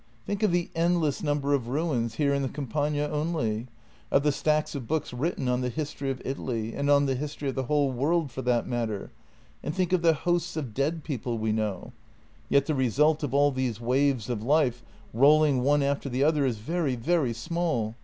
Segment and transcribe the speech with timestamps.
[0.25, 3.67] Think of the endless number of ruins here in the Campagna only;
[4.09, 7.49] of the stacks of books written on the history of Italy— and on the history
[7.49, 9.11] of the whole world for that matter—
[9.63, 11.93] and think of the hosts of dead people we know.
[12.49, 14.81] Yet the result of all these waves of life,
[15.13, 17.93] rolling one after the other, is very, very small.